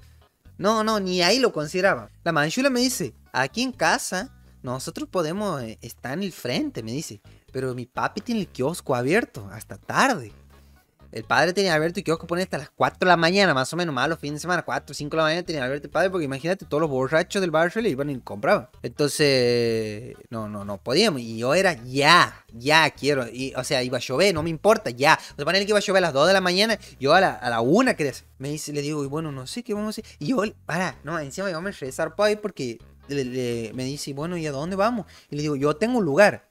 No, 0.59 0.83
no, 0.85 1.00
ni 1.00 1.23
ahí 1.23 1.38
lo 1.38 1.53
consideraba. 1.53 2.11
La 2.25 2.33
manchula 2.33 2.69
me 2.69 2.81
dice, 2.81 3.15
aquí 3.33 3.62
en 3.62 3.73
casa 3.73 4.31
nosotros 4.62 5.09
podemos 5.09 5.62
eh, 5.62 5.79
estar 5.83 6.12
en 6.15 6.25
el 6.25 6.33
frente, 6.33 6.83
me 6.83 6.93
dice. 6.93 7.21
Pero 7.53 7.75
mi 7.75 7.87
papi 7.87 8.21
tiene 8.21 8.43
el 8.43 8.49
kiosco 8.49 8.95
abierto 8.95 9.49
hasta 9.53 9.79
tarde. 9.79 10.33
El 11.11 11.25
padre 11.25 11.53
tenía 11.55 11.75
abierto 11.75 12.00
el 12.00 12.05
kiosco 12.05 12.27
pone 12.27 12.43
hasta 12.43 12.59
las 12.59 12.71
4 12.71 12.99
de 13.00 13.07
la 13.07 13.17
mañana, 13.17 13.55
más 13.55 13.73
o 13.73 13.77
menos, 13.77 13.95
más 13.95 14.09
los 14.09 14.19
fines 14.19 14.35
de 14.35 14.41
semana, 14.41 14.62
4 14.62 14.93
o 14.93 14.95
5 14.95 15.11
de 15.11 15.17
la 15.17 15.23
mañana 15.23 15.43
tenía 15.43 15.65
abierto 15.65 15.87
el 15.87 15.91
padre, 15.91 16.11
porque 16.11 16.27
imagínate, 16.27 16.67
todos 16.67 16.81
los 16.83 16.91
borrachos 16.91 17.41
del 17.41 17.50
barrio 17.50 17.81
le 17.83 17.88
iban 17.88 18.11
y 18.11 18.21
compraban. 18.21 18.69
Entonces, 18.83 20.17
no, 20.31 20.49
no, 20.49 20.65
no 20.65 20.79
podíamos. 20.79 21.21
Y 21.21 21.38
yo 21.38 21.55
era 21.55 21.73
ya, 21.85 22.45
ya 22.53 22.91
quiero. 22.91 23.27
Y, 23.29 23.53
o 23.57 23.65
sea, 23.65 23.83
iba 23.83 23.99
a 23.99 24.00
llover, 24.00 24.35
no 24.35 24.43
me 24.43 24.50
importa, 24.50 24.91
ya. 24.91 25.19
O 25.33 25.37
sea, 25.37 25.45
poner 25.45 25.62
que 25.65 25.71
iba 25.71 25.79
a 25.79 25.83
llover 25.83 26.03
a 26.05 26.07
las 26.09 26.12
2 26.15 26.27
de 26.29 26.33
la 26.35 26.41
mañana, 26.41 26.79
yo 27.00 27.15
a 27.15 27.21
la, 27.21 27.31
a 27.35 27.50
la 27.50 27.61
1 27.61 27.97
quería 27.97 28.12
hacer. 28.12 28.27
Me 28.38 28.50
dice, 28.50 28.73
le 28.73 28.83
digo, 28.83 29.03
y 29.05 29.07
bueno, 29.09 29.33
no 29.33 29.47
sé 29.47 29.62
qué 29.62 29.75
vamos 29.75 29.99
a 29.99 30.00
hacer. 30.00 30.05
Y 30.19 30.27
yo, 30.29 30.43
para, 30.67 30.97
no, 31.05 31.19
encima 31.19 31.50
yo 31.50 31.61
me 31.61 31.73
rezar 31.73 32.15
ahí 32.19 32.37
porque 32.37 32.79
le- 33.09 33.25
le- 33.25 33.73
me 33.75 33.85
dice, 33.85 34.12
bueno, 34.12 34.37
¿y 34.37 34.47
a 34.47 34.53
dónde 34.53 34.77
vamos? 34.77 35.07
Y 35.31 35.37
le 35.37 35.43
digo, 35.43 35.57
yo 35.57 35.75
tengo 35.77 35.99
un 35.99 36.05
lugar. 36.05 36.48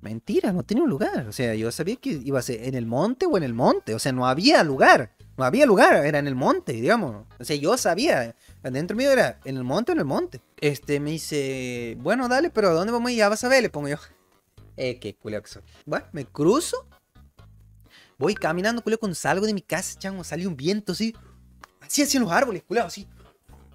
Mentira, 0.00 0.52
no 0.52 0.62
tenía 0.62 0.82
un 0.82 0.90
lugar. 0.90 1.26
O 1.28 1.32
sea, 1.32 1.54
yo 1.54 1.70
sabía 1.70 1.96
que 1.96 2.10
iba 2.24 2.38
a 2.38 2.42
ser 2.42 2.64
en 2.64 2.74
el 2.74 2.86
monte 2.86 3.26
o 3.26 3.36
en 3.36 3.42
el 3.42 3.52
monte. 3.52 3.94
O 3.94 3.98
sea, 3.98 4.12
no 4.12 4.26
había 4.26 4.64
lugar. 4.64 5.12
No 5.36 5.44
había 5.44 5.66
lugar, 5.66 6.04
era 6.04 6.18
en 6.18 6.26
el 6.26 6.34
monte, 6.34 6.72
digamos. 6.72 7.26
O 7.38 7.44
sea, 7.44 7.56
yo 7.56 7.76
sabía. 7.76 8.34
Adentro 8.62 8.96
mío 8.96 9.10
era 9.10 9.40
en 9.44 9.56
el 9.56 9.64
monte 9.64 9.92
o 9.92 9.94
en 9.94 9.98
el 9.98 10.04
monte. 10.04 10.40
Este 10.60 11.00
me 11.00 11.12
dice, 11.12 11.96
bueno, 12.00 12.28
dale, 12.28 12.50
pero 12.50 12.68
¿a 12.68 12.72
dónde 12.72 12.92
vamos? 12.92 13.12
Ya 13.12 13.28
vas 13.28 13.44
a 13.44 13.48
ver, 13.48 13.62
le 13.62 13.70
pongo 13.70 13.88
yo. 13.88 13.96
Eh, 14.76 14.98
qué 14.98 15.14
culeo 15.14 15.42
que 15.42 15.48
soy. 15.50 15.62
Bueno, 15.84 16.06
me 16.12 16.24
cruzo. 16.24 16.86
Voy 18.16 18.34
caminando, 18.34 18.82
culeo, 18.82 18.98
cuando 18.98 19.14
salgo 19.14 19.44
de 19.44 19.52
mi 19.52 19.60
casa, 19.60 19.98
chango, 19.98 20.24
salió 20.24 20.48
un 20.48 20.56
viento 20.56 20.92
así. 20.92 21.14
Así, 21.80 22.00
así 22.00 22.16
en 22.16 22.22
los 22.22 22.32
árboles, 22.32 22.62
culeo, 22.62 22.84
así. 22.84 23.06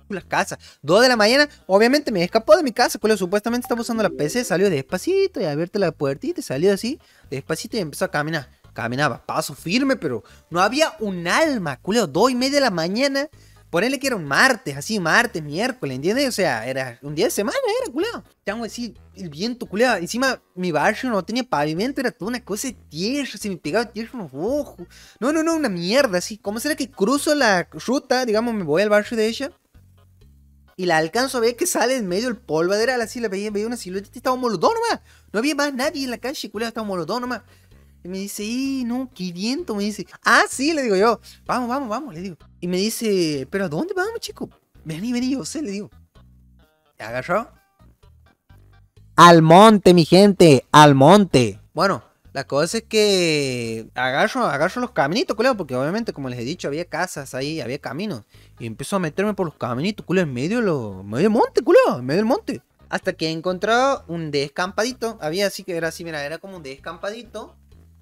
Las 0.09 0.25
casas. 0.25 0.59
Dos 0.81 1.01
de 1.01 1.07
la 1.07 1.15
mañana, 1.15 1.49
obviamente 1.67 2.11
me 2.11 2.23
escapó 2.23 2.55
de 2.55 2.63
mi 2.63 2.71
casa, 2.71 2.99
culeo. 2.99 3.17
Supuestamente 3.17 3.65
estaba 3.65 3.81
usando 3.81 4.03
la 4.03 4.09
PC, 4.09 4.43
salió 4.43 4.69
despacito 4.69 5.41
y 5.41 5.45
abierto 5.45 5.79
la 5.79 5.91
puertita 5.91 6.41
salió 6.41 6.73
así, 6.73 6.99
despacito 7.29 7.77
y 7.77 7.79
empezó 7.79 8.05
a 8.05 8.11
caminar. 8.11 8.49
Caminaba, 8.73 9.25
paso 9.25 9.55
firme, 9.55 9.95
pero 9.95 10.23
no 10.49 10.59
había 10.59 10.93
un 10.99 11.27
alma, 11.27 11.77
culeo. 11.77 12.07
Dos 12.07 12.29
y 12.29 12.35
media 12.35 12.55
de 12.55 12.61
la 12.61 12.71
mañana. 12.71 13.29
Ponerle 13.69 13.99
que 13.99 14.07
era 14.07 14.15
un 14.15 14.25
martes, 14.25 14.77
así, 14.77 14.99
martes, 14.99 15.43
miércoles, 15.43 15.95
¿entiendes? 15.95 16.29
O 16.29 16.31
sea, 16.31 16.65
era 16.65 16.97
un 17.01 17.15
día 17.15 17.25
de 17.25 17.31
semana, 17.31 17.57
era, 17.81 17.91
culeo. 17.91 18.23
Chango, 18.45 18.63
así, 18.63 18.93
el 19.15 19.29
viento, 19.29 19.65
culeo. 19.65 19.95
Encima, 19.95 20.41
mi 20.53 20.71
barrio 20.71 21.09
no 21.09 21.25
tenía 21.25 21.43
pavimento, 21.43 21.99
era 21.99 22.11
toda 22.11 22.29
una 22.29 22.43
cosa 22.43 22.67
de 22.67 22.73
tierra, 22.73 23.31
se 23.37 23.49
me 23.49 23.57
pegaba 23.57 23.85
tierra 23.85 24.11
en 24.13 24.19
los 24.19 24.31
ojos. 24.33 24.87
No, 25.19 25.33
no, 25.33 25.43
no, 25.43 25.55
una 25.55 25.67
mierda, 25.67 26.19
así. 26.19 26.37
¿Cómo 26.37 26.59
será 26.59 26.75
que 26.75 26.89
cruzo 26.89 27.33
la 27.35 27.67
ruta, 27.71 28.25
digamos, 28.25 28.53
me 28.53 28.63
voy 28.63 28.81
al 28.81 28.89
barrio 28.89 29.17
de 29.17 29.27
ella? 29.27 29.51
Y 30.77 30.85
la 30.85 30.97
alcanzo 30.97 31.37
a 31.37 31.41
ver 31.41 31.55
que 31.55 31.65
sale 31.65 31.95
en 31.95 32.07
medio 32.07 32.25
del 32.25 32.35
polvaderal, 32.35 32.99
así 32.99 33.21
la 33.21 33.29
veía, 33.29 33.49
veía 33.49 33.65
una 33.65 33.77
silueta 33.77 34.09
y 34.13 34.17
estábamos 34.17 34.51
los 34.51 34.59
dos 34.59 34.73
nomás. 34.73 35.01
No 35.31 35.39
había 35.39 35.55
más 35.55 35.73
nadie 35.73 36.03
en 36.03 36.11
la 36.11 36.17
calle, 36.17 36.51
culeo, 36.51 36.67
estábamos 36.67 36.97
los 36.97 37.07
dos 37.07 37.21
nomás. 37.21 37.43
Y 38.03 38.07
me 38.09 38.19
dice, 38.19 38.43
¡y 38.43 38.83
no, 38.85 39.09
qué 39.15 39.31
viento! 39.31 39.73
Me 39.73 39.83
dice, 39.83 40.05
¡ah, 40.23 40.43
sí! 40.49 40.73
Le 40.73 40.83
digo 40.83 40.95
yo, 40.95 41.19
vamos, 41.45 41.69
vamos, 41.69 41.89
vamos, 41.89 42.13
le 42.13 42.21
digo. 42.21 42.37
Y 42.59 42.67
me 42.67 42.77
dice, 42.77 43.47
¿pero 43.49 43.65
a 43.65 43.69
dónde 43.69 43.93
vamos, 43.95 44.19
chico? 44.19 44.49
Vení, 44.83 45.11
vení, 45.11 45.31
yo 45.31 45.45
sé, 45.45 45.61
le 45.61 45.71
digo. 45.71 45.89
¿Agarró? 46.99 47.51
Al 49.15 49.41
monte, 49.41 49.93
mi 49.93 50.05
gente, 50.05 50.65
al 50.71 50.93
monte. 50.93 51.59
Bueno, 51.73 52.03
la 52.35 52.43
cosa 52.43 52.79
es 52.79 52.83
que 52.83 53.87
agarro, 53.95 54.43
agarro 54.43 54.81
los 54.81 54.91
caminitos, 54.91 55.37
culero, 55.37 55.55
porque 55.55 55.73
obviamente, 55.73 56.11
como 56.11 56.27
les 56.27 56.37
he 56.37 56.43
dicho, 56.43 56.67
había 56.67 56.83
casas 56.83 57.33
ahí, 57.33 57.61
había 57.61 57.79
caminos. 57.79 58.23
Y 58.59 58.65
empiezo 58.65 58.97
a 58.97 58.99
meterme 58.99 59.33
por 59.33 59.45
los 59.45 59.55
caminitos, 59.55 60.05
culero, 60.05 60.27
en 60.27 60.33
medio, 60.33 60.59
lo, 60.59 61.01
medio 61.01 61.29
del 61.29 61.29
monte, 61.29 61.61
culero, 61.61 61.99
en 61.99 62.05
medio 62.05 62.17
del 62.17 62.25
monte. 62.25 62.61
Hasta 62.89 63.13
que 63.13 63.31
encontré 63.31 63.71
un 64.09 64.31
descampadito. 64.31 65.17
Había 65.21 65.47
así 65.47 65.63
que 65.63 65.77
era 65.77 65.87
así, 65.87 66.03
mira, 66.03 66.25
era 66.25 66.37
como 66.37 66.57
un 66.57 66.63
descampadito. 66.63 67.55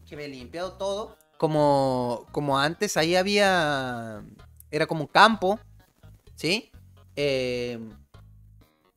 Que 0.10 0.16
me 0.16 0.26
he 0.26 0.30
limpiado 0.30 0.74
todo. 0.80 1.16
Como, 1.38 2.26
como 2.32 2.58
antes 2.58 2.98
ahí 2.98 3.16
había... 3.16 4.24
Era 4.72 4.88
como 4.88 5.02
un 5.02 5.10
campo. 5.10 5.60
¿Sí? 6.34 6.72
Eh, 7.16 7.78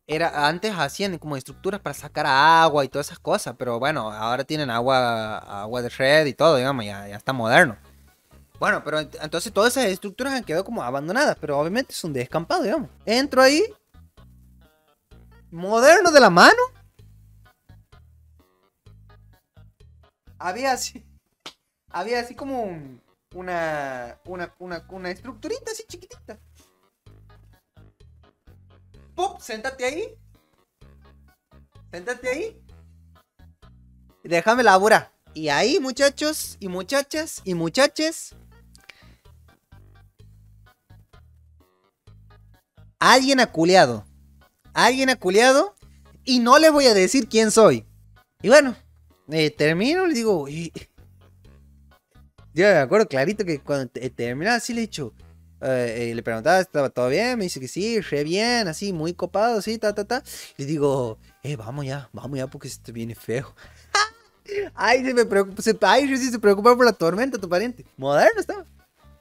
era, 0.07 0.47
antes 0.49 0.73
hacían 0.77 1.19
como 1.19 1.37
estructuras 1.37 1.81
para 1.81 1.95
sacar 1.95 2.27
agua 2.27 2.85
y 2.85 2.89
todas 2.89 3.09
esas 3.09 3.19
cosas, 3.19 3.55
pero 3.59 3.79
bueno, 3.79 4.11
ahora 4.13 4.45
tienen 4.45 4.71
agua, 4.71 5.39
agua 5.63 5.83
de 5.83 5.89
red 5.89 6.27
y 6.27 6.35
todo, 6.35 6.57
digamos, 6.57 6.85
ya, 6.85 7.09
ya 7.09 7.17
está 7.17 7.33
moderno. 7.33 7.77
Bueno, 8.61 8.83
pero 8.85 9.01
ent- 9.01 9.19
entonces 9.21 9.53
todas 9.53 9.77
esas 9.77 9.91
estructuras 9.91 10.33
han 10.33 10.45
quedado 10.45 10.65
como 10.65 10.83
abandonadas, 10.83 11.37
pero 11.41 11.59
obviamente 11.59 11.93
es 11.93 12.05
un 12.05 12.13
descampado, 12.13 12.63
digamos. 12.63 12.89
Entro 13.05 13.43
ahí, 13.43 13.63
moderno 15.51 16.11
de 16.13 16.21
la 16.21 16.31
mano. 16.31 16.63
Había 20.39 20.73
así, 20.73 21.05
había 21.91 22.21
así 22.21 22.35
como 22.35 22.63
un- 22.63 23.03
una, 23.35 24.19
una, 24.25 24.55
una, 24.59 24.87
una 24.89 25.11
estructurita 25.11 25.73
así 25.73 25.85
chiquitita. 25.89 26.39
¡Pum! 29.17 29.37
Séntate 29.41 29.85
ahí. 29.85 30.17
Séntate 31.91 32.29
ahí. 32.29 32.63
Y 34.23 34.29
déjame 34.29 34.63
laburar. 34.63 35.11
Y 35.35 35.49
ahí, 35.49 35.81
muchachos 35.81 36.57
y 36.61 36.69
muchachas 36.69 37.41
y 37.45 37.55
muchaches. 37.55 38.35
Alguien 42.99 43.41
ha 43.41 43.47
culeado. 43.51 44.07
Alguien 44.75 45.11
ha 45.11 45.17
culeado. 45.17 45.75
Y 46.25 46.41
no 46.41 46.59
les 46.59 46.73
voy 46.73 46.87
a 46.87 46.95
decir 46.95 47.29
quién 47.29 47.51
soy. 47.51 47.87
Y 48.43 48.49
bueno, 48.49 48.75
eh, 49.31 49.51
termino, 49.51 50.07
le 50.07 50.15
digo. 50.15 50.47
Yo 50.49 50.71
me 52.65 52.79
acuerdo 52.79 53.07
clarito 53.07 53.45
que 53.45 53.61
cuando 53.61 53.89
te- 53.89 54.09
terminaba 54.11 54.57
así 54.57 54.73
le 54.73 54.81
he 54.81 54.87
dicho. 54.87 55.13
Eh, 55.67 56.11
eh, 56.11 56.15
le 56.15 56.23
preguntaba, 56.23 56.61
¿estaba 56.61 56.91
todo 56.91 57.09
bien? 57.09 57.39
Me 57.39 57.45
dice 57.45 57.59
que 57.61 57.69
sí, 57.69 58.01
re 58.01 58.25
bien, 58.25 58.69
así, 58.69 58.93
muy 58.93 59.15
copado, 59.15 59.59
así, 59.59 59.79
ta, 59.79 59.95
ta, 59.95 60.05
ta. 60.05 60.23
Le 60.57 60.65
digo, 60.65 61.19
eh, 61.43 61.57
vamos 61.57 61.85
ya, 61.85 62.09
vamos 62.13 62.39
ya, 62.39 62.47
porque 62.47 62.69
esto 62.69 62.93
viene 62.93 63.15
feo. 63.15 63.55
Ay, 64.75 65.05
se 65.05 65.13
me 65.13 65.25
preocupa, 65.25 65.61
se, 65.61 65.77
ay, 65.83 66.07
sí 66.17 66.31
se 66.31 66.39
preocupa 66.39 66.77
por 66.77 66.85
la 66.85 66.93
tormenta, 66.93 67.37
tu 67.37 67.49
pariente. 67.49 67.85
Moderno 67.97 68.41
estaba. 68.41 68.65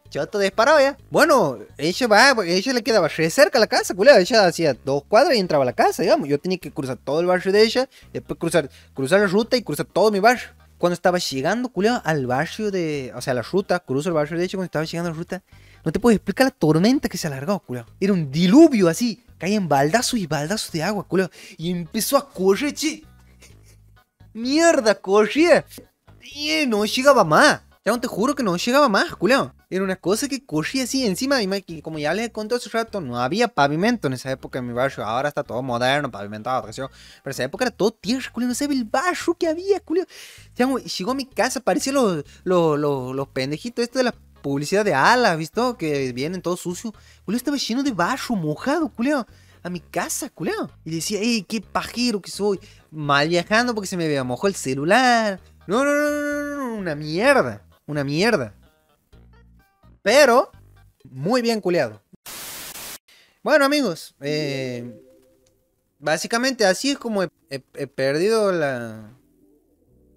Choto 0.09 0.37
disparado 0.37 0.79
ya. 0.79 0.97
Bueno, 1.09 1.57
ella 1.77 2.07
va, 2.07 2.45
ella 2.45 2.73
le 2.73 2.83
quedaba 2.83 3.07
re 3.07 3.29
cerca 3.29 3.57
a 3.57 3.61
la 3.61 3.67
casa, 3.67 3.95
culero. 3.95 4.17
Ella 4.17 4.45
hacía 4.45 4.75
dos 4.85 5.03
cuadras 5.03 5.35
y 5.35 5.39
entraba 5.39 5.63
a 5.63 5.65
la 5.65 5.73
casa, 5.73 6.03
digamos. 6.03 6.29
Yo 6.29 6.39
tenía 6.39 6.59
que 6.59 6.71
cruzar 6.71 6.97
todo 6.97 7.19
el 7.21 7.25
barrio 7.25 7.51
de 7.51 7.63
ella, 7.63 7.89
después 8.13 8.39
cruzar, 8.39 8.69
cruzar 8.93 9.19
la 9.19 9.27
ruta 9.27 9.57
y 9.57 9.63
cruzar 9.63 9.87
todo 9.87 10.11
mi 10.11 10.19
barrio. 10.19 10.49
Cuando 10.77 10.93
estaba 10.93 11.17
llegando, 11.17 11.69
culero, 11.69 12.01
al 12.03 12.27
barrio 12.27 12.69
de. 12.69 13.11
O 13.15 13.21
sea, 13.21 13.33
la 13.33 13.41
ruta, 13.41 13.79
cruzo 13.79 14.09
el 14.09 14.15
barrio 14.15 14.37
de 14.37 14.43
ella, 14.43 14.57
cuando 14.57 14.65
estaba 14.65 14.85
llegando 14.85 15.09
a 15.09 15.13
la 15.13 15.17
ruta, 15.17 15.43
no 15.85 15.91
te 15.91 15.99
puedo 15.99 16.15
explicar 16.15 16.47
la 16.47 16.51
tormenta 16.51 17.07
que 17.07 17.17
se 17.17 17.27
alargó, 17.27 17.59
culero. 17.59 17.85
Era 17.99 18.11
un 18.11 18.31
diluvio 18.31 18.89
así. 18.89 19.23
Caían 19.37 19.69
baldazos 19.69 20.19
y 20.19 20.25
baldazos 20.25 20.71
de 20.71 20.81
agua, 20.81 21.07
culero. 21.07 21.29
Y 21.57 21.69
empezó 21.69 22.17
a 22.17 22.27
correr, 22.27 22.73
che. 22.73 23.03
Mierda, 24.33 24.95
corría. 24.95 25.63
Y 26.33 26.65
no 26.67 26.85
llegaba 26.85 27.23
más. 27.23 27.61
Ya 27.85 27.95
te 27.99 28.07
juro 28.07 28.33
que 28.33 28.41
no 28.41 28.57
llegaba 28.57 28.89
más, 28.89 29.15
culeo. 29.15 29.53
Era 29.69 29.83
una 29.83 29.95
cosa 29.95 30.27
que 30.27 30.43
corría 30.43 30.85
así 30.85 31.05
encima. 31.05 31.39
Y 31.43 31.81
como 31.83 31.99
ya 31.99 32.15
les 32.15 32.31
conté 32.31 32.55
hace 32.55 32.67
rato, 32.69 32.99
no 32.99 33.19
había 33.19 33.47
pavimento 33.47 34.07
en 34.07 34.13
esa 34.13 34.31
época 34.31 34.57
en 34.57 34.65
mi 34.65 34.73
barrio. 34.73 35.05
Ahora 35.05 35.29
está 35.29 35.43
todo 35.43 35.61
moderno, 35.61 36.09
pavimentado, 36.09 36.63
Pero 36.63 36.89
en 37.25 37.29
esa 37.29 37.43
época 37.43 37.65
era 37.65 37.71
todo 37.71 37.91
tierra, 37.91 38.31
culeo. 38.33 38.49
No 38.49 38.55
sabía 38.55 38.79
el 38.79 38.85
barrio 38.85 39.35
que 39.37 39.47
había, 39.47 39.79
culeo. 39.81 40.07
Ya, 40.55 40.67
llegó 40.67 41.11
a 41.11 41.13
mi 41.13 41.27
casa, 41.27 41.59
parecía 41.59 41.93
los, 41.93 42.25
los, 42.43 42.79
los, 42.79 43.15
los 43.15 43.27
pendejitos 43.27 43.83
estos 43.83 43.99
de 43.99 44.05
la 44.05 44.15
publicidad 44.45 44.85
de 44.85 44.93
ala, 44.93 45.35
¿visto? 45.35 45.75
Que 45.75 46.13
vienen 46.13 46.39
todo 46.39 46.55
sucio. 46.55 46.93
Culeo 47.23 47.37
estaba 47.37 47.57
lleno 47.57 47.81
de 47.81 47.91
barro 47.91 48.35
mojado, 48.35 48.89
culeo 48.89 49.25
a 49.63 49.69
mi 49.71 49.79
casa, 49.79 50.29
culeo. 50.29 50.69
Y 50.83 50.91
decía, 50.91 51.19
ey, 51.19 51.41
qué 51.41 51.61
pajero 51.61 52.21
que 52.21 52.29
soy. 52.29 52.59
Mal 52.91 53.27
viajando 53.27 53.73
porque 53.73 53.87
se 53.87 53.97
me 53.97 54.05
había 54.05 54.23
mojado 54.23 54.49
el 54.49 54.53
celular. 54.53 55.39
No, 55.65 55.83
no, 55.83 55.91
no, 55.95 56.11
no, 56.11 56.57
no, 56.57 56.75
una 56.75 56.93
mierda. 56.93 57.65
Una 57.87 58.03
mierda. 58.03 58.53
Pero, 60.03 60.51
muy 61.09 61.41
bien 61.41 61.59
culeado. 61.59 61.99
Bueno, 63.41 63.65
amigos, 63.65 64.13
eh, 64.21 64.93
básicamente 65.97 66.67
así 66.67 66.91
es 66.91 66.99
como 66.99 67.23
he, 67.23 67.29
he 67.49 67.87
perdido 67.87 68.51
la. 68.51 69.11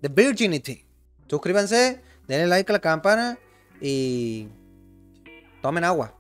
The 0.03 0.09
Virginity. 0.09 0.85
Suscríbanse, 1.29 2.03
denle 2.27 2.47
like 2.47 2.71
a 2.71 2.75
la 2.75 2.81
campana 2.81 3.39
y. 3.81 4.49
Tomen 5.63 5.85
agua. 5.85 6.18